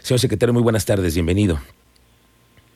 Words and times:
Señor 0.00 0.20
secretario, 0.20 0.52
muy 0.52 0.62
buenas 0.62 0.84
tardes, 0.84 1.14
bienvenido. 1.14 1.60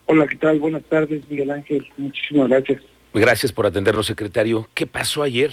Hola, 0.06 0.26
¿qué 0.26 0.36
tal? 0.36 0.60
Buenas 0.60 0.84
tardes, 0.84 1.22
Miguel 1.28 1.50
Ángel. 1.50 1.86
Muchísimas 1.96 2.48
gracias. 2.48 2.82
Gracias 3.12 3.52
por 3.52 3.66
atendernos, 3.66 4.06
secretario. 4.06 4.68
¿Qué 4.74 4.86
pasó 4.86 5.22
ayer? 5.22 5.50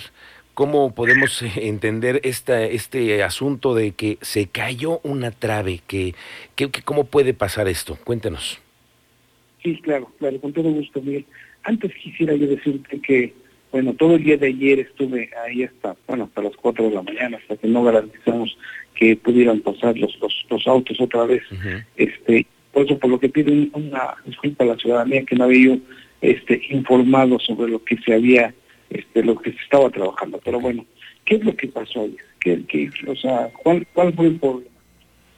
¿Cómo 0.54 0.94
podemos 0.94 1.42
eh, 1.42 1.52
entender 1.64 2.22
esta, 2.24 2.64
este 2.64 3.24
asunto 3.24 3.74
de 3.74 3.94
que 3.94 4.20
se 4.22 4.48
cayó 4.48 5.00
una 5.04 5.32
trave? 5.32 5.82
Que, 5.88 6.14
que, 6.56 6.70
¿Cómo 6.70 7.06
puede 7.06 7.34
pasar 7.34 7.68
esto? 7.68 7.98
Cuéntenos. 8.04 8.60
Sí, 9.64 9.80
claro, 9.82 10.12
claro, 10.20 10.40
con 10.40 10.54
todo 10.54 10.70
gusto, 10.70 11.02
Miguel. 11.02 11.26
Antes 11.64 11.92
quisiera 11.96 12.36
yo 12.36 12.48
decirte 12.48 13.00
que, 13.00 13.34
bueno, 13.74 13.94
todo 13.96 14.16
el 14.18 14.24
día 14.24 14.38
de 14.38 14.50
ayer 14.50 14.82
estuve 14.82 15.32
ahí 15.44 15.64
hasta, 15.64 15.96
bueno, 16.08 16.26
hasta 16.26 16.44
las 16.44 16.56
4 16.56 16.90
de 16.90 16.92
la 16.92 17.02
mañana, 17.02 17.38
hasta 17.38 17.58
que 17.58 17.68
no 17.68 17.84
garantizamos 17.84 18.56
que 18.94 19.16
pudieran 19.16 19.62
pasar 19.62 19.98
los, 19.98 20.16
los, 20.48 20.68
autos 20.68 21.02
otra 21.02 21.26
vez. 21.26 21.42
este 21.96 22.46
Por 22.72 22.86
eso, 22.86 23.00
por 23.00 23.10
lo 23.10 23.20
que 23.20 23.30
pido 23.30 23.52
una 23.74 24.14
disculpa 24.28 24.64
a 24.64 24.68
la 24.68 24.78
ciudadanía 24.78 25.26
que 25.26 25.36
no 25.36 25.46
había 25.46 25.76
este, 26.22 26.62
informado 26.70 27.40
sobre 27.40 27.72
lo 27.72 27.84
que 27.84 27.98
se 27.98 28.14
había 28.14 28.54
este, 28.92 29.24
lo 29.24 29.36
que 29.36 29.52
se 29.52 29.58
estaba 29.58 29.90
trabajando. 29.90 30.40
Pero 30.46 30.60
bueno, 30.60 30.86
¿qué 31.26 31.38
es 31.38 31.44
lo 31.44 31.56
que 31.56 31.68
pasó 31.68 32.02
ahí? 32.02 32.16
¿Qué, 32.40 32.92
o 33.08 33.16
sea, 33.16 33.50
¿cuál, 33.64 33.88
¿cuál 33.92 34.14
fue 34.14 34.28
el 34.28 34.36
problema? 34.36 34.70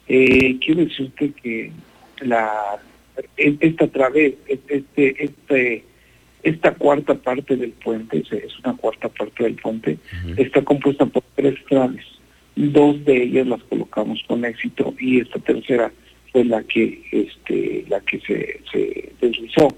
Eh, 0.08 0.58
quiero 0.60 0.84
decirte 0.84 1.32
que 1.42 1.72
la 2.20 2.78
esta 3.38 3.86
través, 3.86 4.34
este, 4.46 5.24
este, 5.24 5.84
esta 6.46 6.72
cuarta 6.74 7.14
parte 7.14 7.56
del 7.56 7.72
puente, 7.72 8.22
es 8.30 8.58
una 8.64 8.76
cuarta 8.76 9.08
parte 9.08 9.42
del 9.42 9.56
puente, 9.56 9.98
está 10.36 10.62
compuesta 10.62 11.04
por 11.04 11.24
tres 11.34 11.56
traves. 11.68 12.04
Dos 12.54 13.04
de 13.04 13.24
ellas 13.24 13.48
las 13.48 13.62
colocamos 13.64 14.22
con 14.28 14.44
éxito 14.44 14.94
y 15.00 15.20
esta 15.20 15.40
tercera 15.40 15.90
fue 16.30 16.44
la 16.44 16.62
que 16.62 17.02
este 17.10 17.84
la 17.88 18.00
que 18.00 18.20
se, 18.20 18.60
se 18.70 19.12
deslizó. 19.20 19.74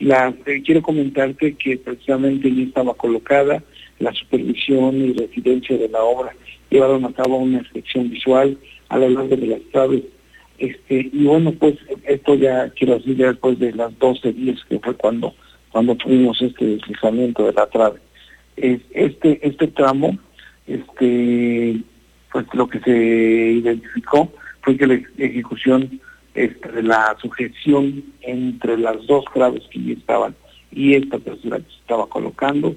La, 0.00 0.34
eh, 0.46 0.60
quiero 0.64 0.82
comentarte 0.82 1.54
que 1.54 1.76
precisamente 1.76 2.52
ya 2.52 2.62
estaba 2.64 2.94
colocada 2.94 3.62
la 4.00 4.12
supervisión 4.12 4.96
y 4.96 5.12
residencia 5.12 5.78
de 5.78 5.88
la 5.88 6.02
obra. 6.02 6.34
Llevaron 6.68 7.04
a 7.04 7.12
cabo 7.12 7.38
una 7.38 7.58
inspección 7.58 8.10
visual 8.10 8.58
a 8.88 8.98
lo 8.98 9.08
largo 9.08 9.36
de 9.36 9.46
las 9.46 9.60
traves. 9.70 10.02
Este, 10.58 11.10
y 11.12 11.24
bueno, 11.24 11.52
pues 11.52 11.76
esto 12.04 12.34
ya 12.34 12.70
quiero 12.70 12.98
decir 12.98 13.16
después 13.16 13.56
de 13.60 13.72
las 13.72 13.96
12 14.00 14.32
días 14.32 14.58
que 14.68 14.80
fue 14.80 14.94
cuando, 14.94 15.34
cuando 15.70 15.94
tuvimos 15.96 16.40
este 16.40 16.64
deslizamiento 16.64 17.44
de 17.46 17.52
la 17.52 17.66
trave. 17.66 18.00
Este, 18.56 19.46
este 19.46 19.68
tramo, 19.68 20.18
este, 20.66 21.80
pues 22.32 22.46
lo 22.52 22.68
que 22.68 22.80
se 22.80 22.90
identificó 22.90 24.32
fue 24.62 24.76
que 24.76 24.86
la 24.86 24.94
ejecución 25.18 26.00
este, 26.34 26.82
la 26.82 27.16
sujeción 27.20 28.04
entre 28.22 28.78
las 28.78 29.04
dos 29.06 29.24
traves 29.34 29.62
que 29.70 29.82
ya 29.82 29.92
estaban 29.94 30.36
y 30.70 30.94
esta 30.94 31.18
tercera 31.18 31.56
que 31.56 31.64
se 31.64 31.78
estaba 31.80 32.06
colocando 32.06 32.76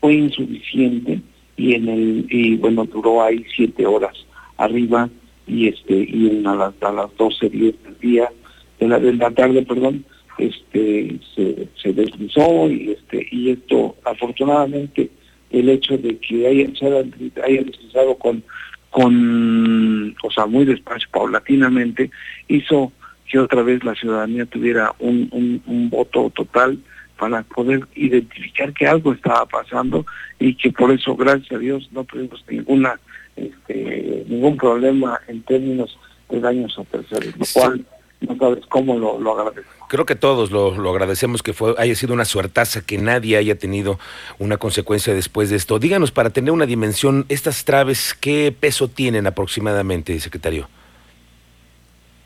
fue 0.00 0.14
insuficiente 0.14 1.20
y 1.56 1.74
en 1.74 1.88
el 1.88 2.26
y 2.30 2.56
bueno 2.56 2.84
duró 2.84 3.22
ahí 3.22 3.44
siete 3.56 3.84
horas 3.86 4.14
arriba 4.58 5.08
y 5.46 5.68
este 5.68 5.94
y 5.94 6.42
a 6.44 6.54
las 6.54 6.82
a 6.82 6.92
las 6.92 7.16
doce 7.16 7.48
del 7.48 7.74
día 8.00 8.30
de 8.78 8.86
la 8.88 8.98
de 8.98 9.12
la 9.14 9.30
tarde 9.32 9.62
perdón 9.62 10.04
este 10.38 11.18
se, 11.34 11.92
deslizó 11.92 12.68
y 12.70 12.92
este 12.92 13.26
y 13.30 13.50
esto 13.50 13.96
afortunadamente 14.04 15.10
el 15.50 15.68
hecho 15.68 15.98
de 15.98 16.16
que 16.18 16.46
haya, 16.46 16.74
se 16.78 16.86
haya 16.86 17.62
deslizado 17.62 18.16
con 18.16 18.42
con, 18.90 20.16
o 20.22 20.30
sea, 20.30 20.46
muy 20.46 20.64
despacio, 20.64 21.08
paulatinamente, 21.12 22.10
hizo 22.48 22.92
que 23.28 23.38
otra 23.38 23.62
vez 23.62 23.82
la 23.84 23.94
ciudadanía 23.94 24.46
tuviera 24.46 24.92
un, 24.98 25.62
un, 25.64 25.88
voto 25.88 26.30
total 26.34 26.78
para 27.16 27.42
poder 27.44 27.86
identificar 27.94 28.72
que 28.72 28.86
algo 28.86 29.12
estaba 29.12 29.46
pasando 29.46 30.04
y 30.40 30.54
que 30.54 30.72
por 30.72 30.90
eso, 30.90 31.14
gracias 31.14 31.52
a 31.52 31.58
Dios, 31.58 31.88
no 31.92 32.02
tuvimos 32.04 32.44
ninguna 32.48 32.98
este, 33.36 34.24
ningún 34.28 34.56
problema 34.56 35.20
en 35.28 35.42
términos 35.42 35.96
de 36.28 36.40
daños 36.40 36.76
a 36.78 36.84
terceros, 36.84 37.36
lo 37.38 37.44
cual 37.54 37.86
no 38.20 38.36
sabes 38.36 38.64
cómo 38.66 38.98
lo, 38.98 39.18
lo 39.18 39.38
agradezco. 39.38 39.86
Creo 39.88 40.06
que 40.06 40.14
todos 40.14 40.50
lo, 40.50 40.76
lo, 40.76 40.90
agradecemos 40.90 41.42
que 41.42 41.52
fue, 41.52 41.74
haya 41.78 41.94
sido 41.94 42.14
una 42.14 42.24
suertaza, 42.24 42.82
que 42.84 42.98
nadie 42.98 43.36
haya 43.36 43.56
tenido 43.56 43.98
una 44.38 44.56
consecuencia 44.56 45.14
después 45.14 45.50
de 45.50 45.56
esto. 45.56 45.78
Díganos, 45.78 46.12
para 46.12 46.30
tener 46.30 46.52
una 46.52 46.66
dimensión, 46.66 47.26
estas 47.28 47.64
traves, 47.64 48.14
¿qué 48.14 48.54
peso 48.58 48.88
tienen 48.88 49.26
aproximadamente, 49.26 50.18
secretario? 50.20 50.68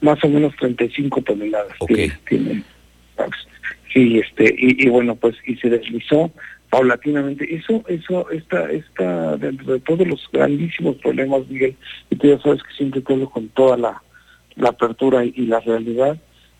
más 0.05 0.22
o 0.22 0.28
menos 0.28 0.55
35 0.56 1.22
toneladas 1.22 1.77
tiene, 1.87 2.62
sí 3.93 4.19
este 4.19 4.55
y, 4.56 4.88
bueno 4.88 5.16
pues 5.16 5.34
y 5.47 5.56
se 5.56 5.71
deslizó 5.71 6.31
paulatinamente 6.69 7.53
eso 7.55 7.82
eso 7.88 8.31
está 8.31 8.71
está 8.71 9.37
dentro 9.38 9.72
de 9.72 9.81
todos 9.81 10.06
los 10.06 10.28
grandísimos 10.31 10.97
problemas 10.97 11.49
Miguel 11.49 11.75
y 12.11 12.16
tú 12.16 12.28
ya 12.28 12.38
sabes 12.41 12.62
que 12.62 12.75
siempre 12.75 13.00
todo 13.00 13.31
con 13.31 13.49
toda 13.49 13.78
la, 13.78 14.03
la 14.57 14.71
apertura 14.71 15.25
y, 15.25 15.33
la 15.47 15.61
realidad 15.61 16.17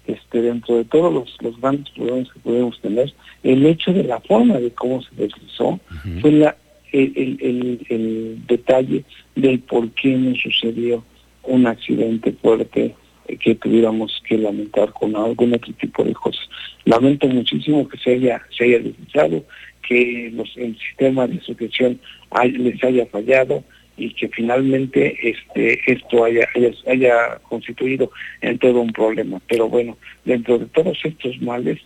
este 0.07 0.43
dentro 0.43 0.77
de 0.77 0.85
todos 0.85 1.13
los, 1.13 1.37
los 1.41 1.59
grandes 1.61 1.89
problemas 1.91 2.31
que 2.31 2.41
podemos 2.41 2.79
tener 2.81 3.15
el 3.43 3.65
hecho 3.65 3.93
de 3.93 4.05
la 4.05 4.21
forma 4.21 4.59
de 4.59 4.71
cómo 4.71 5.01
se 5.03 5.15
deslizó 5.17 5.81
fue 6.21 6.33
la 6.33 6.57
el, 6.93 7.39
el, 7.41 7.87
el 7.89 8.47
detalle 8.47 9.05
del 9.35 9.59
por 9.61 9.91
qué 9.93 10.11
no 10.17 10.35
sucedió 10.37 11.03
un 11.43 11.67
accidente 11.67 12.33
fuerte 12.33 12.95
que 13.41 13.55
tuviéramos 13.55 14.23
que 14.29 14.39
lamentar 14.39 14.93
con 14.93 15.17
algún 15.17 15.55
otro 15.55 15.73
tipo 15.75 16.05
de 16.05 16.13
cosas. 16.13 16.49
Lamento 16.85 17.27
muchísimo 17.27 17.89
que 17.89 17.99
se 17.99 18.13
haya, 18.15 18.43
se 18.57 18.65
haya 18.65 18.79
deslizado, 18.79 19.45
que 19.87 20.31
los, 20.35 20.57
el 20.57 20.79
sistema 20.79 21.27
de 21.27 21.41
sujeción 21.41 21.99
les 22.53 22.83
haya 22.83 23.07
fallado 23.07 23.65
y 23.97 24.13
que 24.15 24.29
finalmente 24.29 25.17
este 25.23 25.81
esto 25.87 26.25
haya, 26.25 26.49
haya, 26.87 27.39
constituido 27.49 28.11
en 28.41 28.59
todo 28.59 28.81
un 28.81 28.93
problema. 28.93 29.41
Pero 29.49 29.69
bueno, 29.69 29.97
dentro 30.25 30.59
de 30.59 30.67
todos 30.67 30.99
estos 31.05 31.41
males, 31.41 31.79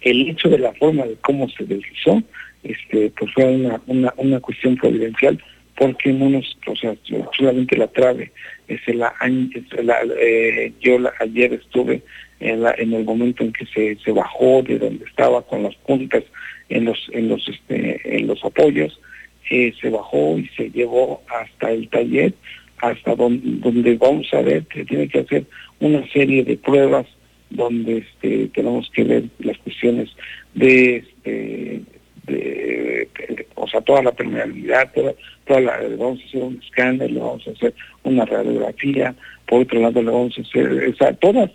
el 0.00 0.30
hecho 0.30 0.48
de 0.48 0.58
la 0.58 0.72
forma 0.74 1.04
de 1.04 1.16
cómo 1.16 1.48
se 1.48 1.64
deslizó, 1.64 2.22
este, 2.62 3.12
pues 3.18 3.32
fue 3.32 3.44
una, 3.44 3.80
una, 3.86 4.14
una 4.16 4.40
cuestión 4.40 4.76
providencial 4.76 5.42
porque 5.76 6.12
no 6.12 6.30
nos, 6.30 6.56
o 6.66 6.74
sea, 6.74 6.94
solamente 7.36 7.76
la 7.76 7.86
trave, 7.88 8.32
es 8.66 8.80
la, 8.94 9.12
eh, 10.18 10.72
yo 10.80 10.98
ayer 11.20 11.52
estuve 11.52 12.02
en, 12.40 12.62
la, 12.62 12.74
en 12.78 12.94
el 12.94 13.04
momento 13.04 13.44
en 13.44 13.52
que 13.52 13.66
se, 13.66 13.96
se 14.02 14.12
bajó 14.12 14.62
de 14.62 14.78
donde 14.78 15.04
estaba 15.04 15.42
con 15.42 15.62
las 15.62 15.74
puntas 15.76 16.24
en 16.68 16.86
los, 16.86 16.98
en 17.12 17.28
los, 17.28 17.46
este, 17.48 18.00
en 18.04 18.26
los 18.26 18.42
apoyos, 18.44 18.98
eh, 19.50 19.72
se 19.80 19.90
bajó 19.90 20.38
y 20.38 20.48
se 20.56 20.70
llevó 20.70 21.22
hasta 21.28 21.70
el 21.70 21.88
taller, 21.88 22.34
hasta 22.78 23.14
donde, 23.14 23.42
donde 23.60 23.96
vamos 23.96 24.26
a 24.32 24.42
ver 24.42 24.64
que 24.66 24.84
tiene 24.84 25.08
que 25.08 25.20
hacer 25.20 25.44
una 25.80 26.06
serie 26.12 26.44
de 26.44 26.56
pruebas 26.56 27.06
donde 27.50 27.98
este, 27.98 28.48
tenemos 28.48 28.90
que 28.90 29.04
ver 29.04 29.24
las 29.38 29.56
cuestiones 29.58 30.10
de, 30.54 30.96
este, 30.96 31.82
de, 32.26 33.08
o 33.54 33.68
sea, 33.68 33.80
toda 33.80 34.02
la 34.02 34.12
permeabilidad, 34.12 34.92
toda, 34.92 35.14
toda 35.46 35.60
la, 35.60 35.78
vamos 35.96 36.20
a 36.20 36.26
hacer 36.26 36.42
un 36.42 36.60
escáner, 36.62 37.10
le 37.10 37.20
vamos 37.20 37.46
a 37.46 37.50
hacer 37.50 37.74
una 38.02 38.24
radiografía, 38.24 39.14
por 39.46 39.62
otro 39.62 39.80
lado 39.80 40.02
le 40.02 40.10
vamos 40.10 40.36
a 40.38 40.42
hacer, 40.42 40.88
o 40.88 40.96
sea, 40.96 41.12
todas, 41.14 41.50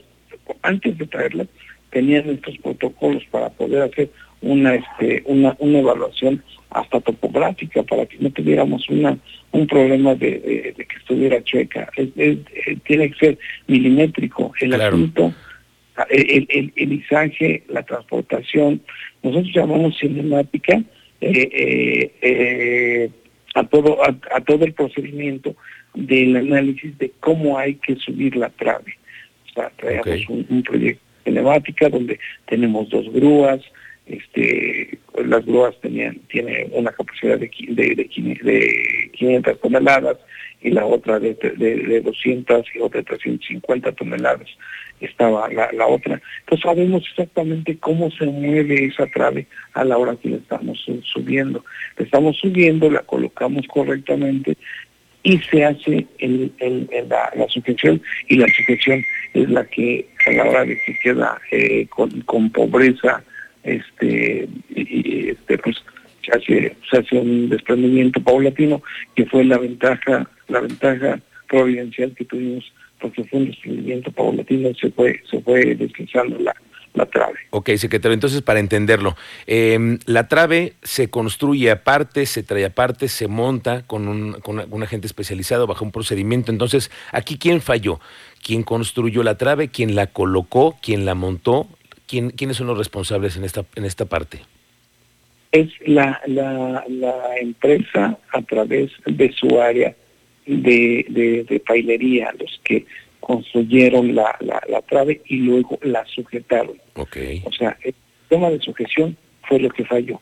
antes 0.62 0.97
de 0.97 1.07
traerlas, 1.07 1.47
tenían 1.91 2.30
estos 2.30 2.57
protocolos 2.59 3.24
para 3.31 3.50
poder 3.50 3.81
hacer 3.84 4.09
una, 4.41 4.75
este, 4.75 5.24
una, 5.25 5.56
una 5.59 5.79
evaluación 5.79 6.44
hasta 6.69 7.02
topográfica 7.02 7.84
para 7.84 8.06
que 8.06 8.18
no 8.19 8.29
tuviéramos 8.31 8.90
una 8.90 9.18
un 9.53 9.68
problema 9.68 10.16
de, 10.16 10.74
que 10.78 10.97
estuviera 10.97 11.44
chueca. 11.44 11.90
tiene 12.85 13.12
que 13.12 13.16
ser 13.19 13.38
milimétrico 13.68 14.53
el 14.62 14.74
asunto 14.74 15.34
el, 16.10 16.48
el, 16.50 16.74
el, 16.75 16.94
izaje, 16.94 17.63
la 17.68 17.83
transportación, 17.83 18.81
nosotros 19.24 19.54
llamamos 19.54 19.98
cinemática 20.00 20.81
eh, 21.19 21.50
eh, 21.54 22.12
eh, 22.21 23.10
a 23.54 23.63
todo 23.66 24.00
a, 24.04 24.42
todo 24.42 24.66
el 24.66 24.74
procedimiento 24.74 25.56
del 25.94 26.38
análisis 26.38 26.98
de 26.98 27.12
cómo 27.19 27.57
hay 27.57 27.75
que 27.75 27.95
subir 27.98 28.36
la 28.36 28.50
trave. 28.50 28.98
O 29.50 29.54
sea, 29.54 29.71
traemos 29.75 30.30
un, 30.30 30.63
proyecto 30.63 31.04
cinemática 31.24 31.89
donde 31.89 32.19
tenemos 32.48 32.89
dos 32.89 33.12
grúas, 33.12 33.62
este, 34.06 34.98
las 35.25 35.45
grúas 35.45 35.80
tenían 35.81 36.15
tiene 36.30 36.68
una 36.71 36.92
capacidad 36.92 37.38
de, 37.38 37.50
de, 37.69 37.95
de, 37.95 39.12
500 39.13 39.62
toneladas 39.62 40.18
y 40.62 40.71
la 40.71 40.86
otra 40.86 41.19
de, 41.19 41.33
de, 41.33 42.01
200 42.01 42.65
y 42.75 42.80
otra 42.80 43.00
de 43.00 43.06
350 43.06 43.92
toneladas 43.94 44.48
estaba 45.00 45.50
la, 45.50 45.71
la 45.71 45.88
otra. 45.88 46.21
Entonces 46.42 46.63
sabemos 46.63 47.03
exactamente 47.09 47.77
cómo 47.80 48.12
se 48.12 48.25
mueve 48.25 48.86
esa 48.86 49.07
trave 49.07 49.48
a 49.74 49.83
la 49.83 49.98
hora 49.98 50.15
que 50.15 50.30
la 50.30 50.38
estamos 50.38 50.86
subiendo. 51.04 51.65
La 51.97 52.06
estamos 52.06 52.38
subiendo, 52.38 52.89
la 52.92 53.01
colocamos 53.01 53.65
correctamente 53.68 54.57
y 55.24 55.38
se 55.39 55.65
hace 55.65 56.07
el, 56.18 56.51
la, 57.07 57.47
sujeción 57.50 58.01
y 58.27 58.38
la 58.38 58.47
sujeción 58.47 59.04
es 59.33 59.50
la 59.50 59.63
que 59.65 60.07
a 60.25 60.31
la 60.31 60.45
hora 60.45 60.65
de 60.65 60.80
que 60.81 60.97
queda 61.04 61.39
eh, 61.51 61.88
con, 61.89 62.50
pobreza 62.50 63.24
este, 63.63 64.48
y, 64.69 65.30
este 65.30 65.58
pues 65.58 65.78
se 66.25 66.31
hace, 66.31 66.75
se 66.90 66.98
hace 66.98 67.18
un 67.18 67.50
desprendimiento 67.50 68.22
paulatino 68.22 68.81
que 69.16 69.25
fue 69.25 69.44
la 69.44 69.58
ventaja 69.58 70.30
la 70.48 70.60
ventaja 70.60 71.19
providencial 71.50 72.13
que 72.16 72.25
tuvimos 72.25 72.72
porque 73.00 73.24
fue 73.24 73.40
un 73.40 73.48
desprendimiento 73.48 74.12
paulatino 74.12 74.69
se 74.80 74.92
fue 74.92 75.22
se 75.30 75.42
fue 75.42 75.75
deslizando 75.75 76.38
la 76.40 76.56
la 76.94 77.06
trave. 77.06 77.40
Ok, 77.52 77.69
secretario, 77.78 78.13
entonces 78.13 78.42
para 78.42 78.60
entenderlo, 78.60 79.16
em, 79.48 80.00
la 80.06 80.28
trave 80.28 80.74
se 80.81 81.10
construye 81.10 81.72
aparte, 81.72 82.25
se 82.25 82.44
trae 82.44 82.66
aparte, 82.66 83.07
se 83.07 83.28
monta 83.28 83.84
con 83.84 84.07
un, 84.07 84.34
con 84.42 84.66
un 84.69 84.84
agente 84.84 85.07
especializado 85.07 85.68
bajo 85.68 85.86
un 85.86 85.92
procedimiento. 85.92 86.52
Entonces, 86.52 86.92
aquí 87.12 87.38
quién 87.38 87.62
falló, 87.62 88.00
quién 88.44 88.64
construyó 88.64 89.24
la 89.24 89.38
trave, 89.38 89.69
quién 89.69 89.96
la 89.96 90.07
colocó, 90.07 90.78
quién 90.81 91.06
la 91.06 91.16
montó, 91.16 91.68
quién, 92.12 92.30
quiénes 92.31 92.58
son 92.58 92.68
los 92.68 92.78
responsables 92.78 93.38
en 93.38 93.46
esta, 93.46 93.63
en 93.75 93.86
esta 93.86 94.06
parte. 94.06 94.42
Es 95.54 95.69
la, 95.86 96.22
la, 96.28 96.84
la 96.90 97.38
empresa 97.40 98.18
a 98.34 98.42
través 98.42 98.92
de 99.06 99.31
su 99.31 99.62
área 99.62 99.96
de, 100.46 101.06
de, 101.10 101.46
de 101.46 101.60
pailería, 101.62 102.34
los 102.38 102.60
que 102.66 102.86
construyeron 103.22 104.13
la, 104.13 104.38
la, 104.42 104.81
trave 104.81 105.22
y 105.25 105.38
luego 105.38 105.80
la 105.84 106.06
sujetaron. 106.06 106.75
Okay. 106.96 107.42
O 107.46 107.52
sea, 107.54 107.78
el 107.84 107.94
sistema 108.19 108.50
de 108.50 108.60
sujeción 108.60 109.18
fue 109.48 109.60
lo 109.60 109.69
que 109.69 109.86
falló. 109.86 110.19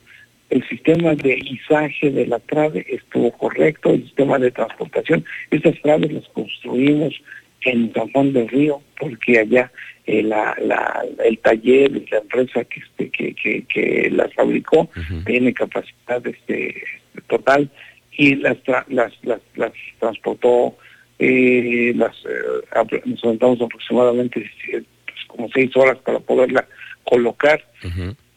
El 0.52 0.68
sistema 0.68 1.16
de 1.16 1.40
izaje 1.40 2.12
de 2.12 2.28
la 2.28 2.40
trave 2.40 2.86
estuvo 2.90 3.32
correcto, 3.32 3.92
el 3.92 4.04
sistema 4.04 4.38
de 4.38 4.52
transportación, 4.52 5.26
estas 5.50 5.80
traves 5.82 6.12
las 6.12 6.28
construimos 6.30 7.14
en 7.62 7.94
San 7.94 8.12
Juan 8.12 8.34
del 8.34 8.48
Río, 8.48 8.82
porque 9.00 9.40
allá 9.40 9.72
eh, 10.06 10.24
la, 10.24 10.56
la, 10.60 11.04
el 11.24 11.38
taller 11.40 11.92
y 11.96 12.06
la 12.10 12.18
empresa 12.18 12.64
que, 12.64 12.80
este, 12.80 13.10
que, 13.10 13.36
que, 13.36 13.64
que 13.64 14.10
las 14.12 14.34
fabricó 14.34 14.90
tiene 15.26 15.54
capacidad 15.54 16.26
este, 16.26 16.82
total 17.28 17.70
y 18.14 18.36
las, 18.36 18.58
las, 18.88 19.14
las, 19.24 19.42
las 19.56 19.72
transportó 20.00 20.76
eh, 21.20 21.94
las, 21.96 22.16
eh, 22.26 23.02
nos 23.06 23.24
aventamos 23.24 23.62
aproximadamente 23.62 24.50
pues, 25.06 25.26
como 25.28 25.50
seis 25.54 25.70
horas 25.76 25.98
para 26.00 26.20
poderla 26.20 26.68
colocar. 27.04 27.64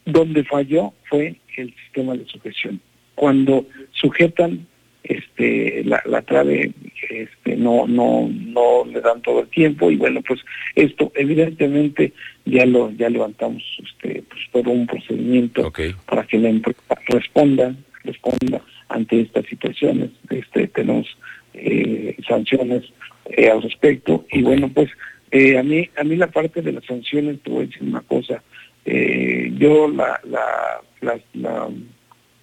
Donde 0.05 0.45
falló 0.45 0.93
fue 1.09 1.37
el 1.57 1.75
sistema 1.85 2.15
de 2.15 2.27
sujeción. 2.27 2.81
Cuando 3.15 3.67
sujetan 3.93 4.67
este 5.05 5.85
la, 5.85 6.03
la 6.07 6.23
trave 6.23 6.73
este 7.13 7.57
no 7.57 7.87
no 7.87 8.29
no 8.29 8.85
le 8.85 9.01
dan 9.01 9.21
todo 9.23 9.41
el 9.41 9.49
tiempo 9.49 9.91
y 9.91 9.97
bueno 9.97 10.23
pues 10.23 10.41
esto 10.75 11.13
evidentemente 11.15 12.13
ya 12.45 12.65
lo 12.67 12.91
ya 12.93 13.09
levantamos 13.11 13.63
este 13.85 14.23
pues 14.29 14.41
todo 14.53 14.71
un 14.71 14.87
procedimiento 14.87 15.73
para 16.07 16.25
que 16.25 16.39
la 16.39 16.49
empresa 16.49 16.81
responda 17.09 17.75
responda 18.05 18.61
ante 18.89 19.21
estas 19.21 19.47
situaciones 19.47 20.11
este 20.31 20.69
tenemos 20.69 21.07
eh, 21.55 22.17
sanciones 22.27 22.83
eh, 23.27 23.51
al 23.51 23.63
respecto. 23.63 24.25
Y 24.33 24.43
bueno, 24.43 24.71
pues 24.73 24.91
eh, 25.31 25.59
a 25.59 25.63
mí 25.63 25.89
a 25.97 26.05
mí 26.05 26.17
la 26.17 26.29
parte 26.29 26.63
de 26.63 26.73
las 26.73 26.85
sanciones, 26.85 27.41
te 27.43 27.51
voy 27.51 27.65
a 27.65 27.67
decir 27.67 27.83
una 27.83 28.01
cosa, 28.01 28.43
yo 28.85 29.89
la, 29.89 30.21
la, 30.25 31.21
la, 31.35 31.69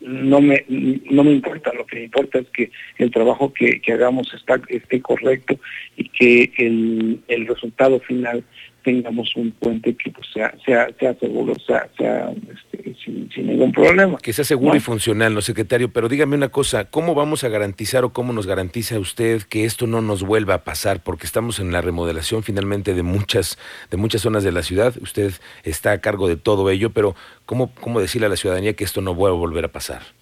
no 0.01 0.41
me 0.41 0.65
no 0.67 1.23
me 1.23 1.31
importa, 1.31 1.73
lo 1.73 1.85
que 1.85 1.97
me 1.97 2.03
importa 2.05 2.39
es 2.39 2.47
que 2.49 2.71
el 2.97 3.11
trabajo 3.11 3.53
que, 3.53 3.81
que 3.81 3.93
hagamos 3.93 4.33
está 4.33 4.61
esté 4.69 5.01
correcto 5.01 5.59
y 5.97 6.09
que 6.09 6.51
el, 6.57 7.19
el 7.27 7.47
resultado 7.47 7.99
final 7.99 8.43
tengamos 8.83 9.35
un 9.35 9.51
puente 9.51 9.95
que 9.95 10.11
pues, 10.11 10.27
sea, 10.33 10.53
sea, 10.65 10.89
sea 10.99 11.13
seguro, 11.15 11.53
sea, 11.65 11.89
sea 11.97 12.31
este, 12.31 12.95
sin, 13.03 13.29
ningún 13.37 13.71
problema. 13.71 14.17
Que 14.17 14.33
sea 14.33 14.45
seguro 14.45 14.75
y 14.75 14.79
funcional, 14.79 15.33
¿no, 15.33 15.41
secretario? 15.41 15.91
Pero 15.91 16.09
dígame 16.09 16.35
una 16.35 16.49
cosa, 16.49 16.85
¿cómo 16.85 17.15
vamos 17.15 17.43
a 17.43 17.49
garantizar 17.49 18.03
o 18.03 18.13
cómo 18.13 18.33
nos 18.33 18.47
garantiza 18.47 18.99
usted 18.99 19.43
que 19.43 19.65
esto 19.65 19.87
no 19.87 20.01
nos 20.01 20.23
vuelva 20.23 20.55
a 20.55 20.63
pasar? 20.63 21.01
Porque 21.03 21.25
estamos 21.25 21.59
en 21.59 21.71
la 21.71 21.81
remodelación 21.81 22.43
finalmente 22.43 22.93
de 22.93 23.03
muchas, 23.03 23.57
de 23.89 23.97
muchas 23.97 24.21
zonas 24.21 24.43
de 24.43 24.51
la 24.51 24.63
ciudad, 24.63 24.93
usted 25.01 25.33
está 25.63 25.91
a 25.91 26.01
cargo 26.01 26.27
de 26.27 26.37
todo 26.37 26.69
ello, 26.69 26.91
pero 26.91 27.15
¿cómo, 27.45 27.73
cómo 27.75 27.99
decirle 27.99 28.27
a 28.27 28.29
la 28.29 28.37
ciudadanía 28.37 28.73
que 28.73 28.83
esto 28.83 29.01
no 29.01 29.13
vuelva 29.13 29.37
a 29.37 29.39
volver 29.39 29.65
a 29.65 29.69
pasar? 29.69 30.18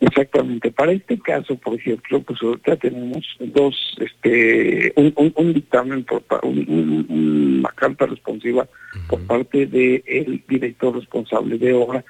Exactamente. 0.00 0.70
Para 0.70 0.92
este 0.92 1.18
caso, 1.18 1.56
por 1.56 1.74
ejemplo, 1.74 2.22
pues 2.22 2.42
ahorita 2.42 2.76
tenemos 2.76 3.22
dos, 3.38 3.96
este, 4.00 4.92
un, 4.96 5.52
dictamen, 5.52 6.04
por, 6.04 6.24
una 6.42 7.68
carta 7.70 8.06
responsiva 8.06 8.66
por 9.08 9.20
parte 9.26 9.66
del 9.66 10.42
director 10.48 10.96
responsable 10.96 11.58
de 11.58 11.74
obra, 11.74 12.02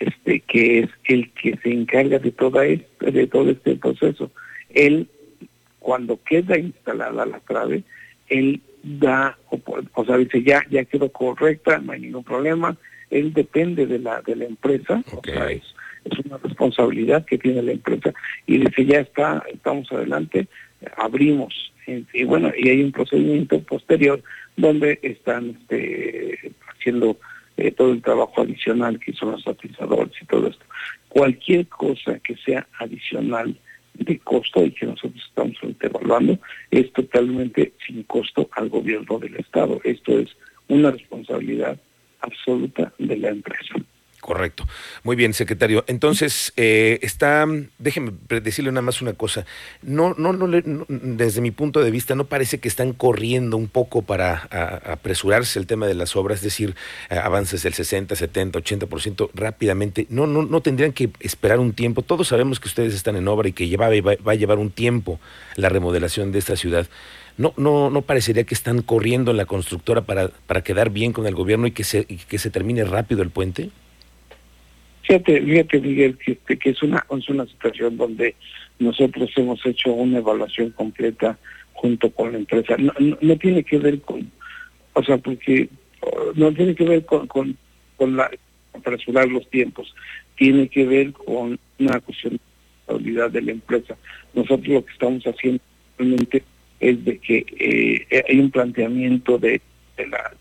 este, 0.00 0.40
que 0.40 0.80
es 0.80 0.90
el 1.04 1.30
que 1.32 1.56
se 1.62 1.72
encarga 1.72 2.18
de 2.18 2.32
toda 2.32 2.66
este, 2.66 3.12
de 3.12 3.26
todo 3.28 3.50
este 3.50 3.76
proceso. 3.76 4.32
Él, 4.70 5.08
cuando 5.78 6.20
queda 6.24 6.58
instalada 6.58 7.24
la 7.24 7.38
trave, 7.40 7.84
él 8.28 8.60
da, 8.82 9.38
o, 9.94 10.04
sea, 10.04 10.16
dice 10.16 10.42
ya, 10.42 10.64
ya 10.70 10.84
quedó 10.84 11.08
correcta, 11.10 11.78
no 11.78 11.92
hay 11.92 12.00
ningún 12.00 12.24
problema. 12.24 12.76
Él 13.10 13.32
depende 13.32 13.86
de 13.86 14.00
la 14.00 14.22
de 14.22 14.34
la 14.34 14.44
empresa, 14.44 15.02
o 15.12 15.20
sea, 15.24 15.50
es 15.50 15.62
es 16.10 16.26
una 16.26 16.38
responsabilidad 16.38 17.24
que 17.24 17.38
tiene 17.38 17.62
la 17.62 17.72
empresa 17.72 18.12
y 18.46 18.58
dice 18.58 18.84
ya 18.84 19.00
está, 19.00 19.42
estamos 19.52 19.90
adelante, 19.92 20.48
abrimos. 20.96 21.72
Y 22.12 22.24
bueno, 22.24 22.52
y 22.56 22.68
hay 22.68 22.82
un 22.82 22.92
procedimiento 22.92 23.60
posterior 23.62 24.22
donde 24.56 24.98
están 25.02 25.56
este, 25.60 26.52
haciendo 26.68 27.16
eh, 27.56 27.70
todo 27.72 27.92
el 27.92 28.02
trabajo 28.02 28.42
adicional 28.42 29.00
que 29.00 29.12
son 29.14 29.32
los 29.32 29.46
atizadores 29.46 30.12
y 30.20 30.26
todo 30.26 30.48
esto. 30.48 30.64
Cualquier 31.08 31.66
cosa 31.66 32.18
que 32.18 32.36
sea 32.36 32.66
adicional 32.78 33.56
de 33.94 34.18
costo 34.18 34.64
y 34.64 34.70
que 34.70 34.86
nosotros 34.86 35.22
estamos 35.26 35.56
evaluando 35.80 36.38
es 36.70 36.92
totalmente 36.92 37.72
sin 37.86 38.02
costo 38.04 38.48
al 38.52 38.68
gobierno 38.68 39.18
del 39.18 39.36
Estado. 39.36 39.80
Esto 39.84 40.18
es 40.18 40.28
una 40.68 40.90
responsabilidad 40.90 41.78
absoluta 42.20 42.92
de 42.98 43.16
la 43.16 43.30
empresa. 43.30 43.74
Correcto. 44.20 44.66
Muy 45.04 45.14
bien, 45.14 45.32
secretario. 45.32 45.84
Entonces, 45.86 46.52
eh, 46.56 46.98
está, 47.02 47.46
déjeme 47.78 48.12
decirle 48.42 48.72
nada 48.72 48.82
más 48.82 49.00
una 49.00 49.12
cosa. 49.12 49.46
No, 49.80 50.14
no, 50.18 50.32
no, 50.32 50.48
desde 50.88 51.40
mi 51.40 51.52
punto 51.52 51.80
de 51.80 51.90
vista, 51.90 52.16
no 52.16 52.24
parece 52.24 52.58
que 52.58 52.66
están 52.66 52.92
corriendo 52.92 53.56
un 53.56 53.68
poco 53.68 54.02
para 54.02 54.48
apresurarse 54.84 55.58
el 55.58 55.66
tema 55.66 55.86
de 55.86 55.94
las 55.94 56.16
obras, 56.16 56.38
es 56.38 56.44
decir, 56.44 56.74
avances 57.10 57.62
del 57.62 57.74
60, 57.74 58.16
70, 58.16 58.58
80% 58.58 59.30
rápidamente. 59.34 60.06
No, 60.10 60.26
no, 60.26 60.42
no 60.42 60.60
tendrían 60.62 60.92
que 60.92 61.10
esperar 61.20 61.60
un 61.60 61.72
tiempo. 61.72 62.02
Todos 62.02 62.28
sabemos 62.28 62.58
que 62.58 62.68
ustedes 62.68 62.94
están 62.94 63.14
en 63.14 63.28
obra 63.28 63.48
y 63.48 63.52
que 63.52 63.68
lleva, 63.68 63.88
va, 63.88 64.14
va 64.26 64.32
a 64.32 64.34
llevar 64.34 64.58
un 64.58 64.70
tiempo 64.70 65.20
la 65.54 65.68
remodelación 65.68 66.32
de 66.32 66.40
esta 66.40 66.56
ciudad. 66.56 66.88
No, 67.36 67.54
no, 67.56 67.88
no 67.88 68.02
parecería 68.02 68.42
que 68.42 68.54
están 68.54 68.82
corriendo 68.82 69.30
en 69.30 69.36
la 69.36 69.46
constructora 69.46 70.02
para, 70.02 70.28
para 70.28 70.62
quedar 70.62 70.90
bien 70.90 71.12
con 71.12 71.26
el 71.26 71.36
gobierno 71.36 71.68
y 71.68 71.70
que 71.70 71.84
se, 71.84 72.04
y 72.08 72.16
que 72.16 72.38
se 72.38 72.50
termine 72.50 72.84
rápido 72.84 73.22
el 73.22 73.30
puente. 73.30 73.70
Fíjate, 75.08 75.40
fíjate 75.40 75.80
Miguel, 75.80 76.18
que, 76.18 76.36
que 76.36 76.68
es, 76.68 76.82
una, 76.82 77.02
es 77.10 77.28
una 77.30 77.46
situación 77.46 77.96
donde 77.96 78.34
nosotros 78.78 79.30
hemos 79.36 79.64
hecho 79.64 79.90
una 79.94 80.18
evaluación 80.18 80.70
completa 80.72 81.38
junto 81.72 82.10
con 82.10 82.32
la 82.32 82.38
empresa. 82.38 82.76
No, 82.76 83.38
tiene 83.38 83.64
que 83.64 83.78
ver 83.78 84.02
con, 84.02 84.30
o 84.92 85.02
sea, 85.02 85.16
porque 85.16 85.70
no 86.34 86.52
tiene 86.52 86.74
que 86.74 86.84
ver 86.84 87.06
con, 87.06 87.26
con, 87.26 87.56
con 87.96 88.16
la 88.16 88.30
apresurar 88.74 89.28
los 89.28 89.48
tiempos, 89.48 89.94
tiene 90.36 90.68
que 90.68 90.84
ver 90.84 91.12
con 91.14 91.58
una 91.78 92.00
cuestión 92.00 92.34
de 92.34 92.40
responsabilidad 92.76 93.30
de 93.30 93.42
la 93.42 93.52
empresa. 93.52 93.96
Nosotros 94.34 94.68
lo 94.68 94.84
que 94.84 94.92
estamos 94.92 95.24
haciendo 95.24 95.62
realmente 95.96 96.44
es 96.80 97.02
de 97.06 97.18
que 97.18 97.46
eh, 97.58 98.24
hay 98.28 98.38
un 98.38 98.50
planteamiento 98.50 99.38
de, 99.38 99.62
de 99.96 100.06
la, 100.06 100.36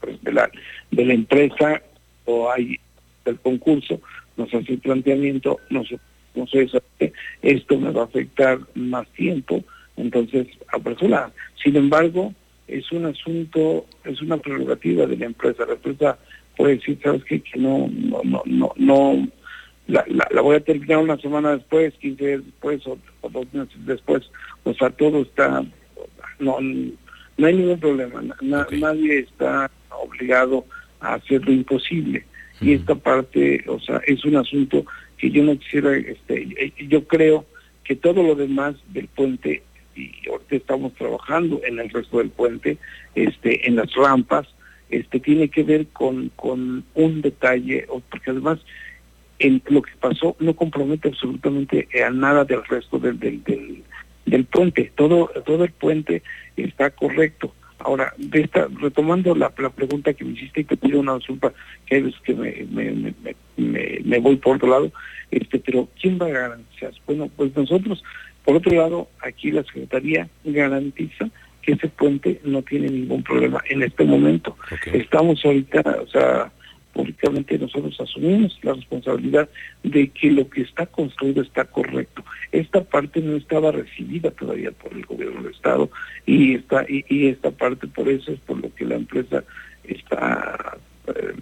pues 0.00 0.20
de 0.24 0.32
la 0.32 0.50
de 0.90 1.04
la 1.04 1.14
empresa 1.14 1.80
o 2.24 2.50
hay 2.50 2.80
el 3.30 3.40
concurso, 3.40 4.00
nos 4.36 4.52
hace 4.52 4.72
el 4.72 4.78
planteamiento, 4.78 5.58
nos, 5.70 5.88
no 6.34 6.46
sé, 6.46 6.68
esto 7.42 7.78
me 7.78 7.90
va 7.90 8.02
a 8.02 8.06
afectar 8.06 8.58
más 8.74 9.08
tiempo, 9.12 9.64
entonces 9.96 10.46
apresurar. 10.72 11.32
Sin 11.62 11.76
embargo, 11.76 12.34
es 12.68 12.90
un 12.92 13.06
asunto, 13.06 13.86
es 14.04 14.20
una 14.20 14.36
prerrogativa 14.36 15.06
de 15.06 15.16
la 15.16 15.26
empresa. 15.26 15.64
La 15.66 15.74
empresa 15.74 16.18
puede 16.56 16.76
decir, 16.76 16.98
¿sabes 17.02 17.24
qué? 17.24 17.40
Que 17.40 17.58
no, 17.58 17.88
no, 17.90 18.20
no, 18.24 18.42
no, 18.44 18.72
no 18.76 19.28
la, 19.86 20.04
la, 20.08 20.40
voy 20.40 20.56
a 20.56 20.60
terminar 20.60 20.98
una 20.98 21.16
semana 21.18 21.52
después, 21.52 21.94
15 21.94 22.26
días 22.26 22.44
después 22.44 22.86
o, 22.86 22.98
dos 23.30 23.46
meses 23.54 23.76
después. 23.86 24.28
O 24.64 24.74
sea, 24.74 24.90
todo 24.90 25.22
está, 25.22 25.64
no, 26.40 26.58
no 26.60 27.46
hay 27.46 27.54
ningún 27.54 27.78
problema. 27.78 28.22
Nadie 28.42 29.20
está 29.20 29.70
obligado 29.90 30.64
a 31.00 31.14
hacer 31.14 31.44
lo 31.44 31.52
imposible 31.52 32.24
y 32.60 32.72
esta 32.72 32.94
parte, 32.94 33.64
o 33.66 33.78
sea, 33.80 34.00
es 34.06 34.24
un 34.24 34.36
asunto 34.36 34.84
que 35.18 35.30
yo 35.30 35.42
no 35.42 35.58
quisiera, 35.58 35.96
este, 35.96 36.72
yo 36.88 37.06
creo 37.06 37.46
que 37.84 37.96
todo 37.96 38.22
lo 38.22 38.34
demás 38.34 38.74
del 38.88 39.08
puente, 39.08 39.62
y 39.94 40.12
ahorita 40.28 40.56
estamos 40.56 40.92
trabajando 40.94 41.60
en 41.64 41.78
el 41.78 41.88
resto 41.90 42.18
del 42.18 42.30
puente, 42.30 42.78
este, 43.14 43.66
en 43.68 43.76
las 43.76 43.92
rampas, 43.94 44.46
este, 44.90 45.20
tiene 45.20 45.48
que 45.48 45.62
ver 45.62 45.86
con, 45.88 46.30
con 46.36 46.84
un 46.94 47.22
detalle, 47.22 47.86
porque 48.10 48.30
además 48.30 48.58
en 49.38 49.62
lo 49.68 49.82
que 49.82 49.92
pasó 50.00 50.36
no 50.38 50.54
compromete 50.54 51.08
absolutamente 51.08 51.88
a 52.02 52.10
nada 52.10 52.44
del 52.44 52.64
resto 52.64 52.98
del, 52.98 53.18
del, 53.18 53.82
del, 54.24 54.44
puente. 54.46 54.92
Todo, 54.94 55.30
todo 55.44 55.64
el 55.64 55.72
puente 55.72 56.22
está 56.56 56.90
correcto. 56.90 57.54
Ahora, 57.78 58.14
de 58.16 58.40
esta, 58.40 58.68
retomando 58.80 59.34
la, 59.34 59.52
la, 59.58 59.70
pregunta 59.70 60.14
que 60.14 60.24
me 60.24 60.32
hiciste 60.32 60.62
y 60.62 60.64
te 60.64 60.76
pido 60.76 61.00
una 61.00 61.16
disculpa, 61.16 61.52
que 61.84 61.98
es 61.98 62.14
que 62.24 62.34
me, 62.34 62.66
me, 62.70 63.14
me, 63.56 64.00
me, 64.02 64.18
voy 64.18 64.36
por 64.36 64.56
otro 64.56 64.68
lado, 64.68 64.90
este, 65.30 65.58
pero 65.58 65.88
¿quién 66.00 66.18
va 66.20 66.26
a 66.26 66.30
garantizar? 66.30 66.92
Bueno, 67.06 67.30
pues 67.36 67.54
nosotros, 67.54 68.02
por 68.44 68.56
otro 68.56 68.74
lado, 68.74 69.08
aquí 69.20 69.50
la 69.50 69.62
Secretaría 69.64 70.28
garantiza 70.44 71.28
que 71.62 71.72
ese 71.72 71.88
puente 71.88 72.40
no 72.44 72.62
tiene 72.62 72.88
ningún 72.88 73.22
problema 73.22 73.60
en 73.68 73.82
este 73.82 74.04
momento. 74.04 74.56
Estamos 74.92 75.44
ahorita, 75.44 75.82
o 76.02 76.06
sea, 76.06 76.52
públicamente 76.96 77.58
nosotros 77.58 78.00
asumimos 78.00 78.58
la 78.62 78.72
responsabilidad 78.72 79.50
de 79.82 80.08
que 80.08 80.30
lo 80.30 80.48
que 80.48 80.62
está 80.62 80.86
construido 80.86 81.42
está 81.42 81.66
correcto. 81.66 82.24
Esta 82.52 82.82
parte 82.82 83.20
no 83.20 83.36
estaba 83.36 83.70
recibida 83.70 84.30
todavía 84.30 84.72
por 84.72 84.94
el 84.94 85.04
gobierno 85.04 85.42
del 85.42 85.52
estado 85.52 85.90
y 86.24 86.54
esta 86.54 86.86
y, 86.88 87.28
esta 87.28 87.50
parte 87.50 87.86
por 87.86 88.08
eso 88.08 88.32
es 88.32 88.40
por 88.40 88.62
lo 88.62 88.74
que 88.74 88.86
la 88.86 88.94
empresa 88.94 89.44
está, 89.84 90.78
eh, 91.08 91.34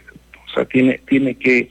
o 0.44 0.52
sea, 0.52 0.64
tiene 0.64 1.00
tiene 1.06 1.36
que 1.36 1.70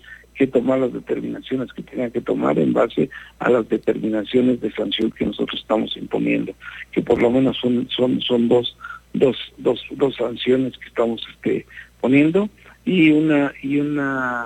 tomar 0.51 0.79
las 0.79 0.91
determinaciones 0.91 1.71
que 1.71 1.83
tenga 1.83 2.09
que 2.09 2.19
tomar 2.19 2.59
en 2.59 2.73
base 2.73 3.09
a 3.39 3.49
las 3.49 3.67
determinaciones 3.69 4.59
de 4.59 4.73
sanción 4.73 5.09
que 5.11 5.25
nosotros 5.25 5.61
estamos 5.61 5.95
imponiendo, 5.95 6.53
que 6.91 7.01
por 7.01 7.21
lo 7.21 7.31
menos 7.31 7.57
son 7.57 7.87
son 7.89 8.21
son 8.21 8.47
dos 8.47 8.77
dos 9.13 9.37
dos 9.57 9.81
dos 9.91 10.15
sanciones 10.15 10.77
que 10.77 10.87
estamos 10.87 11.25
este 11.33 11.65
poniendo 12.01 12.49
y 12.85 13.11
una 13.11 13.53
y 13.61 13.79
una 13.79 14.45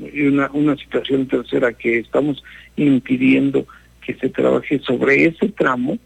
y 0.00 0.22
una 0.22 0.50
una 0.52 0.76
situación 0.76 1.26
tercera 1.26 1.72
que 1.72 1.98
estamos 1.98 2.42
impidiendo 2.76 3.66
que 4.04 4.14
se 4.14 4.28
trabaje 4.28 4.78
sobre 4.80 5.26
ese 5.26 5.48
tramo 5.48 5.98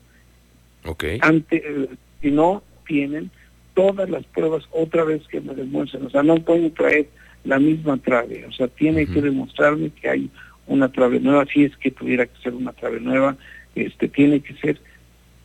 okay. 0.84 1.18
ante 1.22 1.88
si 2.20 2.30
no 2.30 2.62
tienen 2.86 3.30
todas 3.74 4.08
las 4.08 4.24
pruebas 4.24 4.64
otra 4.70 5.04
vez 5.04 5.26
que 5.28 5.40
me 5.40 5.54
demuestren 5.54 6.06
o 6.06 6.10
sea 6.10 6.22
no 6.22 6.36
pueden 6.36 6.72
traer 6.72 7.08
la 7.44 7.58
misma 7.58 7.96
trave, 7.98 8.46
o 8.46 8.52
sea, 8.52 8.68
tiene 8.68 9.06
que 9.06 9.20
demostrarme 9.20 9.90
que 9.90 10.08
hay 10.08 10.30
una 10.66 10.90
trave 10.90 11.18
nueva, 11.18 11.44
si 11.46 11.64
es 11.64 11.76
que 11.76 11.90
tuviera 11.90 12.26
que 12.26 12.40
ser 12.42 12.54
una 12.54 12.72
trave 12.72 13.00
nueva, 13.00 13.36
este 13.74 14.08
tiene 14.08 14.40
que 14.40 14.54
ser 14.54 14.80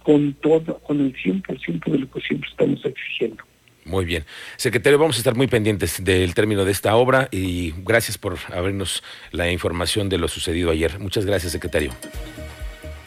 con 0.03 0.33
todo, 0.33 0.77
con 0.79 1.01
el 1.01 1.13
100% 1.15 1.91
de 1.91 1.97
lo 1.97 2.11
que 2.11 2.21
siempre 2.21 2.49
estamos 2.49 2.85
exigiendo. 2.85 3.43
Muy 3.88 4.03
bien. 4.03 4.25
Secretario, 4.58 5.00
vamos 5.00 5.15
a 5.15 5.20
estar 5.20 5.36
muy 5.36 5.48
pendientes 5.48 6.03
del 6.03 6.34
término 6.36 6.65
de 6.65 6.72
esta 6.72 6.96
obra 6.96 7.29
y 7.32 7.74
gracias 7.84 8.17
por 8.17 8.38
abrirnos 8.53 9.01
la 9.32 9.50
información 9.50 10.10
de 10.10 10.17
lo 10.17 10.27
sucedido 10.27 10.72
ayer. 10.72 11.00
Muchas 11.00 11.25
gracias, 11.25 11.53
secretario. 11.53 11.91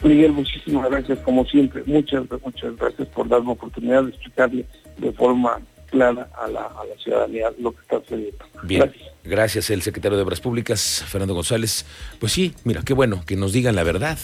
Miguel, 0.03 0.31
muchísimas 0.31 0.89
gracias, 0.89 1.19
como 1.19 1.45
siempre. 1.45 1.83
Muchas, 1.85 2.23
muchas 2.43 2.75
gracias 2.75 3.07
por 3.09 3.27
darme 3.29 3.51
oportunidad 3.51 4.03
de 4.03 4.09
explicarle 4.09 4.65
de 4.97 5.11
forma 5.11 5.61
clara 5.91 6.29
a 6.41 6.47
la, 6.47 6.61
a 6.65 6.85
la 6.85 6.95
ciudadanía 7.03 7.51
lo 7.59 7.73
que 7.73 7.81
está 7.81 7.99
sucediendo. 7.99 8.43
Bien, 8.63 8.91
gracias. 9.23 9.69
el 9.69 9.81
secretario 9.83 10.17
de 10.17 10.23
Obras 10.23 10.41
Públicas, 10.41 11.03
Fernando 11.07 11.35
González. 11.35 11.85
Pues 12.19 12.31
sí, 12.31 12.55
mira, 12.63 12.81
qué 12.83 12.93
bueno 12.93 13.23
que 13.25 13.35
nos 13.35 13.53
digan 13.53 13.75
la 13.75 13.83
verdad. 13.83 14.17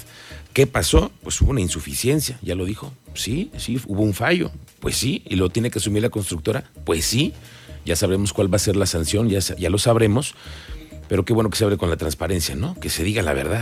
¿Qué 0.54 0.66
pasó? 0.66 1.12
Pues 1.22 1.40
hubo 1.42 1.52
una 1.52 1.62
insuficiencia, 1.62 2.40
ya 2.42 2.56
lo 2.56 2.66
dijo. 2.66 2.92
Sí, 3.14 3.52
sí, 3.58 3.80
hubo 3.86 4.02
un 4.02 4.16
fallo. 4.16 4.50
Pues 4.80 4.98
sí, 4.98 5.22
y 5.26 5.36
lo 5.36 5.50
tiene 5.50 5.70
que 5.70 5.78
asumir 5.78 6.02
la 6.02 6.10
constructora. 6.10 6.64
Pues 6.84 7.06
sí, 7.06 7.34
ya 7.86 7.96
sabremos 7.96 8.34
cuál 8.34 8.52
va 8.52 8.56
a 8.56 8.60
ser 8.60 8.76
la 8.76 8.88
sanción, 8.88 9.30
ya, 9.30 9.40
ya 9.40 9.70
lo 9.70 9.78
sabremos. 9.78 10.34
Pero 11.08 11.26
qué 11.26 11.34
bueno 11.34 11.50
que 11.50 11.58
se 11.58 11.64
abre 11.64 11.78
con 11.78 11.90
la 11.90 11.98
transparencia, 11.98 12.56
¿no? 12.56 12.76
Que 12.80 12.90
se 12.90 13.04
diga 13.04 13.22
la 13.22 13.34
verdad. 13.34 13.56